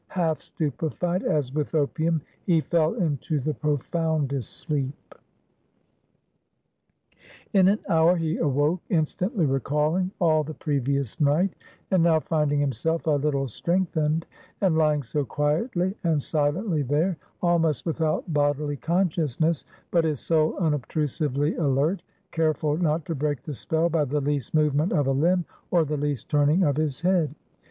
[0.07, 4.95] Half stupefied, as with opium, he fell into the profoundest sleep.
[7.53, 11.53] In an hour he awoke, instantly recalling all the previous night;
[11.91, 14.25] and now finding himself a little strengthened,
[14.59, 21.55] and lying so quietly and silently there, almost without bodily consciousness, but his soul unobtrusively
[21.57, 25.85] alert; careful not to break the spell by the least movement of a limb, or
[25.85, 27.35] the least turning of his head.